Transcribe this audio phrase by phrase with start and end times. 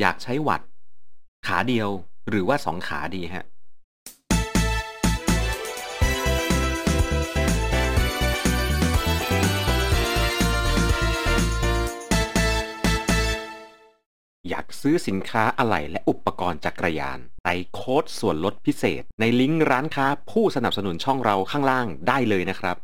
[0.00, 0.60] อยากใช้วัด
[1.46, 1.88] ขาเดียว
[2.28, 3.44] หรือว่าสองขาดีฮะ
[14.48, 22.76] อยากซื้อสินค้าอะไหล่และอุปกรณ์จักรยานใส่โค้ดส่วนลดพิเศษ ในลิงก์ร้านค้าผู้สนับสนุนช่องเราข้างล่างได้เลยนะครับ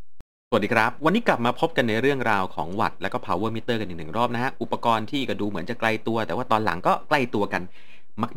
[0.51, 7.63] สวัสดีครับ วันนี้กลับมาพบกันในเรื่องราวของวัตและก็ power meter กันอีกหนึ่งรอบนะฮะ อุปกรณ์ที่ก็ดูเหมือนจะไกลตัว แต่ว่าตอนหลังก็ใกล้ตัวกัน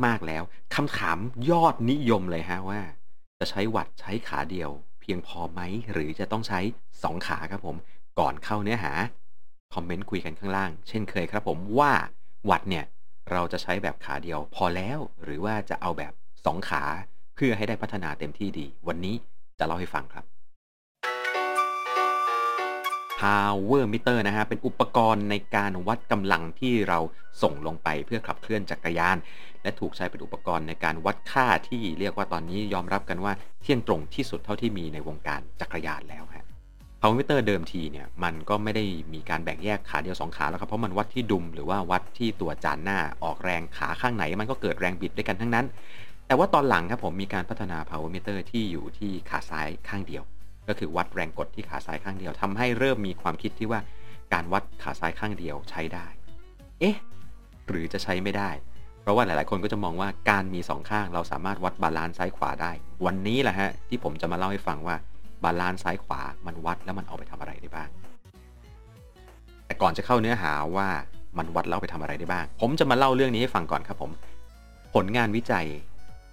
[0.05, 0.43] มาก ๆแล้ว
[0.75, 1.17] คำถาม
[1.50, 2.81] ยอดนิยมเลยฮะว่า
[3.39, 4.69] จะใช้วัตใช้ขาเดียว
[5.01, 5.61] เพียงพอไหม
[5.93, 6.59] หรือจะต้องใช้
[7.03, 7.77] 2 ขาครับผม
[8.19, 8.91] ก่อนเข้าเนื้อหา
[9.73, 11.91] คอมเมนต์คุยกันข้างล่าง เช่นเคยครับผมว่า
[12.50, 12.86] วัตเนี่ย
[13.31, 16.14] เราจะใช้แบบขาเดียว พอแล้ว หรือว่าจะเอาแบบ
[16.45, 16.83] 2 ขา
[17.36, 19.15] เพื่อให้ได้พัฒนาเต็มที่ดี วันนี้
[19.59, 20.25] จะเล่าให้ฟังครับ
[23.19, 27.00] power meter นะฮะ เป็นอุปกรณ์ในการวัดกำลังที่เรา
[27.42, 29.18] ส่งลงไปเพื่อขับเคลื่อนจักรยาน
[29.64, 36.45] และถูกใช้เป็นอุปกรณ์ในการวัดค่าที่เรียกว่าตอนนี้ยอมรับกันว่าเที่ยงตรงที่สุดเท่าที่มีในวงการจักรยานแล้วฮะ
[37.00, 45.66] power meter เดิมทีเนี่ยมันก็ไม่ได้มีการแบ่งแยกขาเดียว 2 ขาแล้วครับเพราะมันวัดที่ดุมหรือว่าวัดที่ตัวจานหน้าออกแรงขาข้างไหน มันก็เกิดแรงบิดด้วยกันทั้งนั้น
[46.28, 50.23] แต่ว่าตอนหลังครับผมมีการพัฒนา power meter ที่อยู่ที่ขาซ้ายข้างเดียว
[50.70, 53.80] ก็คือวัดแรงกดที่ขาซ้ายข้างเดียวทำให้เริ่มมีความคิดที่ว่า
[54.34, 56.08] การวัดขาซ้ายข้างเดียวใช้ได้
[56.80, 56.95] เอ๊ะ
[57.67, 58.50] หรือจะใช้ไม่ได้
[59.02, 62.72] เพราะว่าหลาย ๆ คนก็จะมองว่าการมีสองข้างเราสามารถวัด balance ซ้ายขวาได้
[63.06, 64.95] วันนี้แหละฮะที่ผมจะมาเล่าให้ฟังว่า
[65.44, 67.90] balance ซ้ายขวามันวัดแล้วมันเอาไปทำอะไรได้บ้าง
[69.66, 70.88] แต่ก่อนจะเข้าเนื้อหาว่า
[71.38, 74.12] มันวัดแล้วไปทำอะไรได้บ้าง ผมจะมาเล่าเรื่องนี้ให้ฟังก่อนครับผม
[74.94, 75.66] ผลงานวิจัย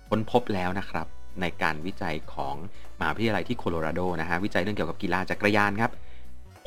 [0.09, 1.07] ค้นพบแล้วนะครับ
[1.41, 2.57] ในการวิจัยของ
[2.99, 5.91] มหาวิทยาลัยที่โคโลราโดนะฮะวิจัยเรื่องเกี่ยวกับกีฬาจักรยานครับ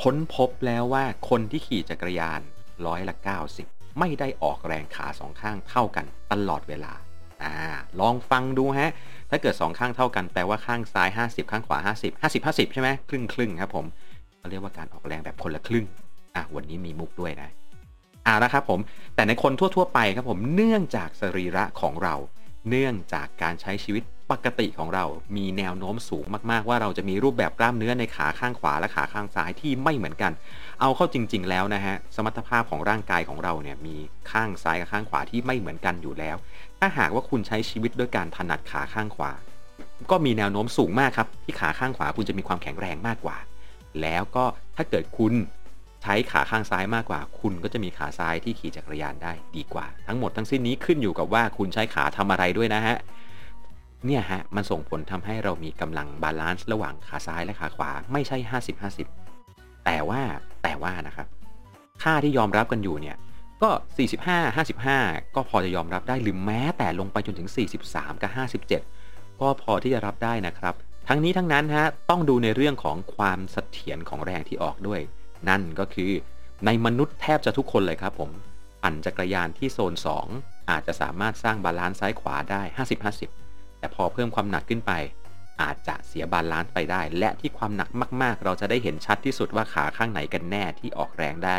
[0.01, 2.39] ค้นพบแล้วว่าคนที่ขี่จักรยาน
[2.85, 3.15] ร้อยละ
[3.57, 6.93] 90 ไม่ได้ออกแรงขาสองข้างเท่ากันตลอดเวลา
[7.43, 7.55] อ่า
[7.99, 8.91] ลองฟังดูฮะ
[9.29, 13.85] ถ้าเกิด 2 ข้างเท่ากันแปลว่าข้างซ้าย 50 ข้างขวา 50 50 50 ใช่ไหมครึ่งครึ่งครับผม
[14.37, 15.85] เขาเรียกว่าการออกแรงแบบคนละครึ่ง
[16.35, 17.49] อะวันนี้มีมุกด้วยนะ
[18.25, 18.79] อ่านะครับผม
[19.15, 22.15] แต่ในคนทั่ว ๆ ไปครับผมเนื่องจากสรีระของเรา
[22.69, 25.05] เนื่องจากการใช้ชีวิต ปกติของเรา
[25.37, 30.31] มีแนวโน้มสูงมาก ๆ ว่าเราจะมีรูปแบบกล้ามเนื้อในขาข้างขวาและขาข้างซ้ายที่ไม่เหมือนกัน
[30.81, 33.95] เอาเข้าจริง ๆ แล้วนะฮะ สมรรถภาพของร่างกายของเราเนี่ยมี
[34.31, 36.35] ข้างซ้ายกับข้างขวาที่ไม่เหมือนกันอยู่แล้ว
[36.79, 39.31] ถ้าหากว่าคุณใช้ชีวิตด้วยการถนัดขาข้างขวา
[40.11, 43.37] ก็มีแนวโน้มสูงมากครับที่ขาข้างขวาคุณจะมีความแข็งแรงมากกว่า
[44.01, 44.45] แล้วก็
[44.75, 45.33] ถ้าเกิดคุณ
[46.03, 52.97] ใช้ขาข้างซ้ายมากกว่า คุณก็จะมีขาซ้ายที่ขี่จักรยานได้ดีกว่า ทั้งหมดทั้งสิ้นนี้ขึ้นอยู่กับว่าคุณใช้ขาทำอะไรด้วยนะฮะ
[54.05, 58.37] เนี่ยฮะมันส่งผลทำให้เรามีกำลังบาลานซ์ระหว่างขาซ้ายและขาขวาไม่ใช่
[59.11, 60.21] 50-50 แต่ว่า
[60.63, 61.27] แต่ว่านะครับ
[62.03, 63.17] ค่าที่ยอมรับกันอยู่เนี่ย
[63.61, 63.69] ก็
[64.33, 67.49] 45 55 ก็พอจะยอมรับได้หรือแม้แต่ลงไปจนถึง
[67.85, 68.31] 43 กับ
[68.67, 70.75] 57 ก็พอที่จะรับได้นะครับ
[71.07, 75.01] ทั้งนี้ทั้งนั้นฮะต้องดูในเรื่องของความเสถียรของแรงที่ออกด้วย
[75.49, 76.11] นั่นก็คือ
[76.65, 78.31] ในมนุษย์แทบจะทุกคนเลยครับผม
[78.83, 79.93] ปั่นจักรยานที่โซน
[80.31, 82.61] 2 อาจจะสามารถสร้าง balance ซ้ายขวาได้
[83.05, 83.38] 50-50
[83.79, 84.91] แต่พอเพิ่มความหนักขึ้นไป
[85.61, 87.89] อาจจะเสีย balance ไปได้ และที่ความหนัก
[88.21, 91.57] มาก ๆ เราจะได้เห็นชัดที่สุดว่าขาข้างไหนกันแน่ที่ออกแรงได้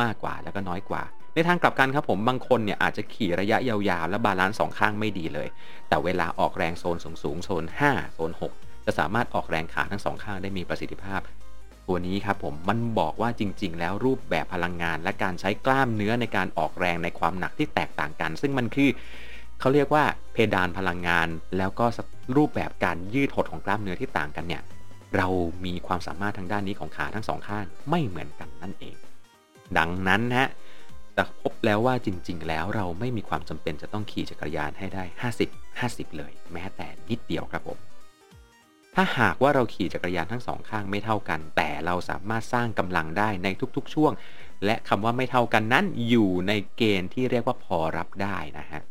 [0.00, 1.02] มากกว่าแล้วก็น้อยกว่า
[1.34, 5.48] ในทางกลับกันครับผมบางคนเนี่ยอาจจะขี่ระยะยาวๆ และ balance สองข้างไม่ดีเลย
[5.88, 11.20] แต่เวลาออกแรงโซนสูงๆโซน 5 โซน 6 จะสามารถออกแรงขาทั้งสองข้างได้มีประสิทธิภาพ
[11.86, 18.90] ตัวนี้ครับผมมันบอกว่าจริง ๆ แล้วรูปแบบพลังงาน และการใช้กล้ามเนื้อในการออกแรงในความหนักที่แตกต่างกัน ซึ่งมันคือ
[19.60, 21.28] เขาเรียกว่าเพดานพลังงาน
[21.58, 21.86] แล้วก็
[22.36, 24.62] รูปแบบการยืดหดของกล้ามเนื้อที่ต่างกันเนี่ย
[25.16, 25.28] เรา
[25.64, 28.96] มีความสามารถทางด้านนี้ของขาทั้งสองข้างไม่เหมือนกันนั่นเอง
[29.78, 30.48] ดังนั้นฮะ
[31.14, 35.04] แต่พบแล้วว่าจริง ๆ แล้วเราไม่มีความจำเป็นจะต้องขี่จักรยานให้ได้
[35.42, 37.78] 50 50 เลย แม้แต่นิดเดียวครับผม
[38.94, 44.12] ถ้าหากว่าเราขี่จักรยานทั้งสองข้างไม่เท่ากัน แต่เราสามารถสร้างกำลังได้ในทุกๆ ช่วง
[44.64, 48.82] และคำว่าไม่เท่ากันนั้นอยู่ในเกณฑ์ที่เรียกว่าพอรับได้นะฮะ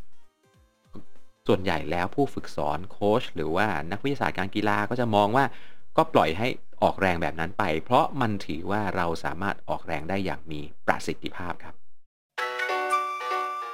[1.49, 5.45] ส่วนใหญ่แล้วผู้ฝึกสอนโค้ชหรือว่านักวิทยาศาสตร์การกีฬาก็จะมองว่า
[5.97, 6.47] ก็ปล่อยให้
[6.83, 11.73] ออกแรงแบบนั้นไป เพราะมันถือว่าเราสามารถออกแรงได้อย่างมีประสิทธิภาพครับ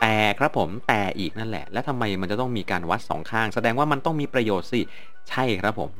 [0.01, 4.81] แต่ครับผมแต่อีกนั่นแหละ แล้วทำไมมันจะต้องมีการวัดสองข้าง แสดงว่ามันต้องมีประโยชน์สิ
[5.29, 5.91] ใช่ครับผม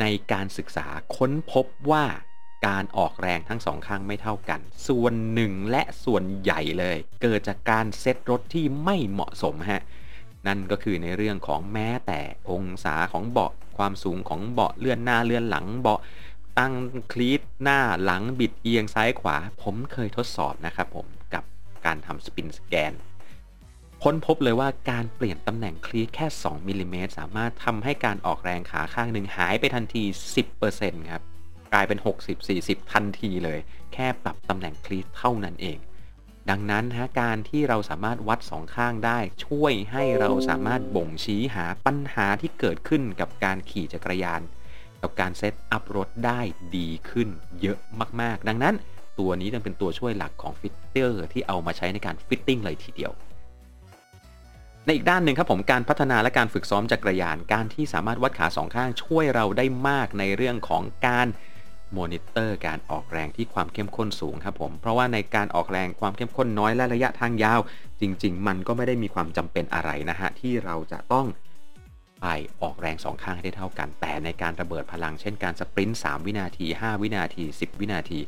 [0.00, 0.86] ในการศึกษา
[1.16, 2.04] ค้นพบว่า
[2.68, 9.82] การออกแรงทั้งสองข้างไม่เท่ากัน ส่วนหนึ่งและส่วนใหญ่เลย เกิดจากการเซตรถที่ไม่เหมาะสมฮะ
[10.48, 16.00] นั่นก็คือในเรื่องของแม้แต่องศาของเบาะความสูงของเบาะเลื่อนหน้าเลื่อนหลังเบาะ
[16.58, 16.74] ตั้ง
[17.12, 21.44] คลีตหน้าหลังบิดเอียงซ้ายขวา ผมเคยทดสอบนะครับผมกับ
[21.86, 22.92] การทำสปินสแกน
[24.02, 30.02] ค้นพบเลยว่าการเปลี่ยนตำแหน่งคลีตแค่ 2มิลิเมตรสามารถทำให้การออกแรงขาข้างหนึ่งหายไปทันที
[30.56, 31.22] 10%ครับ
[31.72, 31.98] กลายเป็น
[32.44, 33.58] 60-40 ทันทีเลย
[33.92, 35.78] แค่ปรับตำแหน่ง cleat เท่านั้นเอง
[36.50, 44.40] ดังนั้นฮะการที่เราสามารถวัดสองข้างได้ ช่วยให้เราสามารถบ่งชี้หาปัญหาที่เกิดขึ้นกับการขี่จักรยาน
[45.02, 46.40] กับการ setup รถได้
[46.76, 47.28] ดีขึ้น
[47.60, 47.78] เยอะ
[48.20, 48.74] มากๆ ดังนั้น
[49.18, 53.12] ตัวนี้จะเป็นตัวช่วยหลักของ fitter ที่เอามาใช้ในการ fitting เลยทีเดียว
[54.84, 61.26] ในอีกด้านหนึ่งครับผมการพัฒนาและการฝึกซ้อมจักรยาน การที่สามารถวัดขาสองข้างช่วยเราได้มากในเรื่องของการ
[61.96, 67.60] มอนิเตอร์การออกแรงที่ความเข้มข้นสูงครับผม เพราะว่าในการออกแรงความเข้มข้นน้อยและระยะทางยาว
[68.00, 71.26] จริง ๆ มันก็ไม่ได้มีความจำเป็นอะไรนะฮะ ที่เราจะต้อง
[72.22, 72.26] ไป
[72.62, 78.20] ออกแรงสองข้างให้ได้เท่ากัน แต่ในการระเบิดพลังเช่นการ sprint 3วินาที 5 วินาที 10 วินาที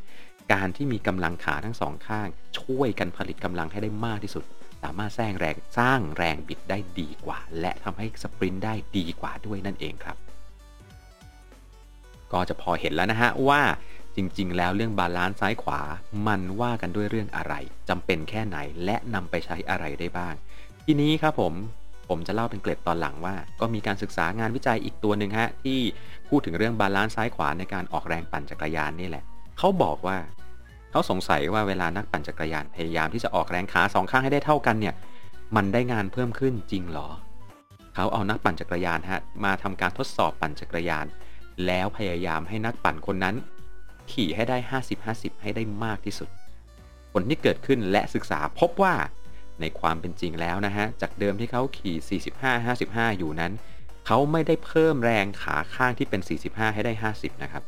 [0.53, 2.29] การที่มีกำลังขาทั้งสองข้าง
[2.59, 4.45] ช่วยกันผลิตกำลังให้ได้มากที่สุด
[4.83, 10.17] สามารถสร้างแรงสร้างแรงบิดได้ดีกว่า และทำให้ sprint ได้ดีกว่าด้วยนั่นเองครับ
[12.33, 13.63] ก็จะพอเห็นแล้วนะฮะว่า
[14.17, 15.81] จริงๆ แล้วเรื่อง balance ซ้ายขวา
[16.27, 17.55] มันว่ากันด้วยเรื่องอะไร
[17.89, 20.35] จำเป็นแค่ไหนและนำไปใช้อะไรได้บ้าง
[20.85, 21.53] ทีนี้ครับผม
[22.09, 25.81] ผมจะเล่าเป็นเกร็ดตอนหลังว่า ก็มีการศึกษางานวิจัยอีกตัวหนึ่งฮะที่
[26.29, 29.25] พูดถึงเรื่อง balance ซ้ายขวาในการออกแรงปั่นจักรยานนี่แหละ
[29.59, 30.17] เขาบอกว่า
[30.91, 34.95] เขาสงสัยว่าเวลานักปั่นจักรยานพยายามที่จะออกแรงขาสองข้างให้ได้เท่ากันเนี่ย
[35.57, 37.09] มันได้งานเพิ่มขึ้นจริงหรอ
[37.95, 41.07] เขาเอานักปั่นจักรยานฮะมาทำการทดสอบปั่นจักรยาน
[41.67, 43.37] แล้วพยายามให้นักปั่นคนนั้น
[44.13, 44.57] ขี่ให้ได้
[45.01, 46.29] 50-50 ให้ได้มากที่สุด
[47.13, 48.95] ผลที่เกิดขึ้นและศึกษาพบว่า
[49.61, 52.21] ในความเป็นจริงแล้วนะฮะ จากเดิมที่เขาขี่
[52.63, 53.53] 45-55 อยู่นั้น
[54.07, 57.63] เขาไม่ได้เพิ่มแรงขาข้างที่เป็น 45 ให้ได้ 50 นะครับ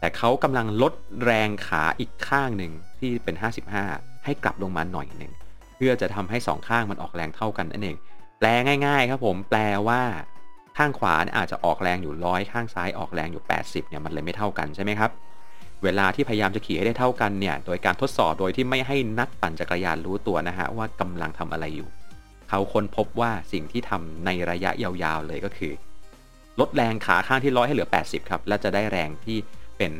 [0.00, 0.92] แต่เขากำลังลด
[1.24, 3.36] แรงขาอีกข้างหนึ่งที่เป็น
[3.80, 5.32] 55 ให้กลับลงมาหน่อยหนึ่ง
[5.76, 7.96] เพื่อจะทำให้สองข้างมันออกแรงเท่ากันนั่นเอง
[8.38, 8.46] แปล
[8.86, 10.02] ง่าย ๆ ครับผม แปลว่า
[10.78, 15.10] ข้างขวาเนี่ยอาจจะออกแรงอยู่ร้อยข้างซ้ายออกแรงอยู่ 80เนี่ยมันเลยไม่เท่ากันใช่ไหมครับ
[15.84, 21.88] เวลาที่พยายามจะขี่ให้ได้เท่ากันเนี่ยโดยการทดสอบโดยที่ไม่ให้นักปั่นจักรยานรู้ตัวนะฮะว่ากำลังทำอะไรอยู่
[22.48, 25.72] เขาค้นพบว่าสิ่งที่ทำในระยะยาวๆเลยก็คือ
[26.60, 29.38] ลดแรงขาข้างที่ร้อยให้เหลือ 80 ครับ และจะได้แรงที่
[29.78, 29.92] เป็น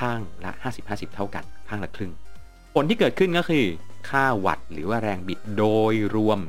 [0.00, 0.50] ข้างละ
[0.84, 2.12] 50-50 เท่ากัน ข้างละครึ่ง
[2.74, 3.66] ผลที่เกิดขึ้นก็คือ
[4.10, 6.40] ค่าวัตต์หรือว่าแรงบิดโดยรวม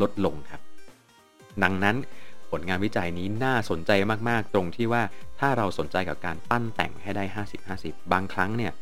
[0.00, 0.60] ลดลงครับ
[1.62, 1.96] ดังนั้น
[2.50, 3.90] ผลงานวิจัยนี้น่าสนใจ
[4.28, 5.02] มากๆ ตรงที่ว่า
[5.40, 7.24] ถ้าเราสนใจกับการปั้นแต่งให้ได้
[7.68, 8.72] 50-50 บางครั้งเนี่ย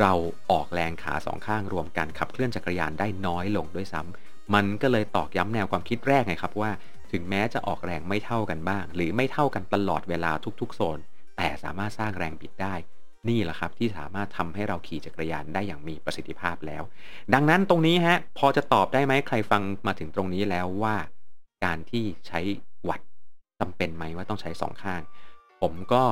[0.00, 0.12] เรา
[0.50, 6.70] ออกแรงขาสองข้างรวมกันขับเคลื่อนจักรยานได้น้อยลงด้วยซ้ำมันก็เลยตอกย้ำแนวความคิดแรกไงครับว่า
[7.12, 10.98] ถึงแม้จะออกแรงไม่เท่ากันบ้าง หรือไม่เท่ากันตลอดเวลาทุกๆ โซน
[11.36, 12.74] แต่สามารถสร้างแรงบิดได้
[13.28, 16.82] นี่แหละครับที่สามารถทำให้เราขี่จักรยานได้อย่างมีประสิทธิภาพแล้ว
[17.34, 20.96] ดังนั้นตรงนี้ฮะพอจะตอบได้ไหมใครฟังมาถึงตรงนี้แล้วว่า
[21.64, 22.40] การที่ใช้
[23.60, 25.00] จำเป็นไหมว่าต้องใช้ 2 ข้าง
[25.60, 26.04] ผมก็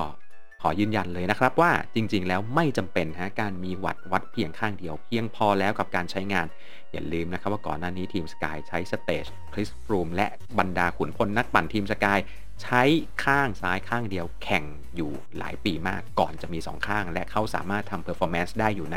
[0.62, 6.47] ขอยืนยันเลยนะครับว่าจริงๆ แล้วไม่จำเป็นฮะการมีวัดวัดเพียงข้างเดียว เพียงพอแล้วกับการใช้งาน
[6.93, 10.27] อย่าลืมนะครับว่าก่อนหน้านี้ทีมสกายใช้สเตจChris Froome และ
[10.59, 12.19] บรรดาขุนพลนักปั่นทีม Sky
[12.62, 12.83] ใช้
[13.25, 14.65] ข้างซ้ายข้างเดียวแข่ง
[14.97, 18.97] อยู่หลายปีมากก่อนจะมี 2 ข้าง และเขาสามารถทำ performance ได้อยู่ใน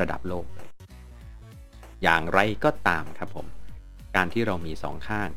[0.00, 0.46] ระดับโลก
[2.02, 3.46] อย่างไรก็ตามครับผม
[4.16, 5.28] การที่เรามี 2 ข้าง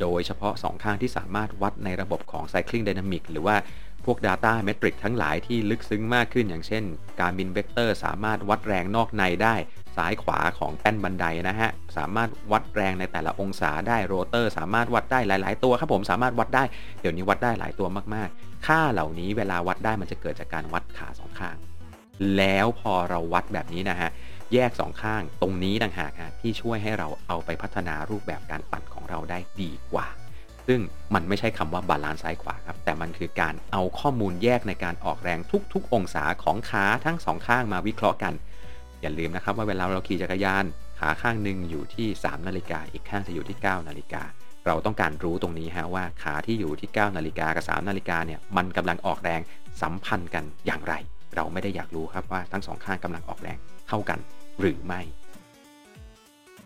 [0.00, 3.56] โดยเฉพาะ 2 ข้างที่สามารถวัดในระบบของ Cycling Dynamic หรือว่า
[4.04, 6.82] พวก Data Metric ทั้งหลายที่ลึกซึ้งมากขึ้น อย่างเช่น
[7.20, 9.54] Garmin Vector สามารถวัดแรงนอกในได้
[9.96, 16.64] ซ้ายขวาของแป้นบันไดนะฮะ สามารถวัดแรงในแต่ละองศาได้โรเตอร์ สามารถวัดได้หลาย ๆ ตัวครับผมสามารถวัดได้
[17.00, 21.56] เดี๋ยวนี้วัดได้หลายตัวมากๆ ค่าเหล่านี้เวลาวัดได้มันจะเกิดจากการวัดขาสองข้าง
[22.36, 24.10] แล้วพอเราวัดแบบนี้นะฮะ
[24.54, 30.06] แยกสองข้างตรงนี้ต่างหากที่ช่วยให้เราเอาไปพัฒนารูปแบบการปั่นของ เราได้ดีกว่า
[30.66, 30.80] ซึ่ง
[31.14, 35.38] มันไม่ใช่คำว่า balance ซ้ายขวาครับ แต่มันคือการเอาข้อมูลแยกในการออกแรง
[35.72, 38.34] ทุก ๆ องศาของขาทั้งสองข้างมาวิเคราะห์กัน
[39.00, 40.64] อย่าลืมนะครับว่าเวลาเราขี่จักรยาน
[41.00, 44.22] ขาข้างหนึ่งอยู่ที่ 3 นาฬิกา อีกข้างจะอยู่ที่ 9 นาฬิกา
[44.66, 49.40] เราต้องการรู้ตรงนี้ฮะว่าขาที่อยู่ที่ 9 นาฬิกากับ 3 นาฬิกาเนี่ยมันกำลังออกแรง
[49.82, 50.94] สัมพันธ์กันอย่างไร
[51.36, 54.18] เราไม่ได้อยากรู้ครับว่าทั้งสองข้างกำลังออกแรงเท่ากัน
[54.60, 55.00] หรือไม่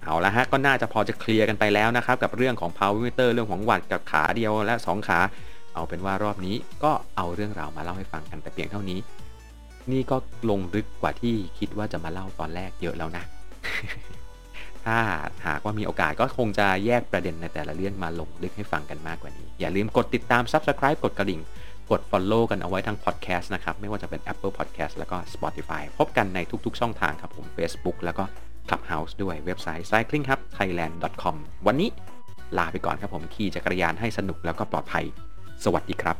[0.04, 5.20] เอาละฮะก็น่าจะพอจะเคลียร์กันไปแล้วนะครับ กับเรื่องของ power meter เรื่องของวัดกับขาเดียวและ 2 ขา
[5.74, 8.98] เอาเป็นว่ารอบนี้ก็เอาเรื่องราวมาเล่าให้ฟังกันแต่เพียงเท่านี้
[9.92, 10.16] นี่ก็
[10.50, 13.24] ลงลึกกว่าที่คิดว่าจะมาเล่าตอนแรกเยอะแล้วนะ
[14.84, 14.98] ถ้า
[15.46, 21.40] หากว่ามีโอกาสก็คงจะแยกประเด็นในแต่ละเรื่องมาลงลึกให้ฟังกันมากกว่านี้ อย่าลืมกดติดตาม subscribe กดกระดิ่ง
[21.90, 28.24] กด follow กันเอาไว้ทาง podcast นะครับ ไม่ว่าจะเป็น Apple Podcast แล้วก็ Spotify พบกันในทุกๆ ช่องทางครับผม Facebook แล้วก็
[28.68, 31.90] Clubhouse ด้วยเว็บไซต์ cyclinghubthailand.com วันนี้
[32.58, 35.04] ลาไปก่อนครับผมขี่จักรยานให้สนุกแล้วก็ปลอดภัย
[35.64, 36.16] สวัสดีครับ